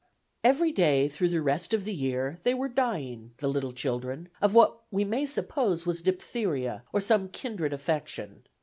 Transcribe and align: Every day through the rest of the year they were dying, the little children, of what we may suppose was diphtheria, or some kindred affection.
Every 0.43 0.71
day 0.71 1.07
through 1.07 1.27
the 1.29 1.43
rest 1.43 1.75
of 1.75 1.85
the 1.85 1.93
year 1.93 2.39
they 2.41 2.55
were 2.55 2.67
dying, 2.69 3.33
the 3.37 3.47
little 3.47 3.71
children, 3.71 4.29
of 4.41 4.55
what 4.55 4.81
we 4.89 5.05
may 5.05 5.27
suppose 5.27 5.85
was 5.85 6.01
diphtheria, 6.01 6.83
or 6.91 6.99
some 6.99 7.29
kindred 7.29 7.71
affection. 7.71 8.47